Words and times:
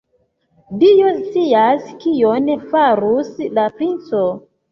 Dio 0.83 1.09
scias, 1.17 1.91
kion 2.05 2.49
farus 2.71 3.31
la 3.59 3.69
princo! 3.77 4.27